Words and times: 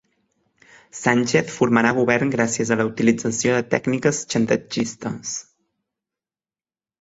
Sánchez 0.99 1.51
formarà 1.57 1.91
govern 1.97 2.33
gràcies 2.35 2.71
a 2.71 2.77
la 2.79 2.87
utilització 2.93 3.59
de 3.59 3.67
tècniques 3.75 4.23
xantatgistes 4.35 5.35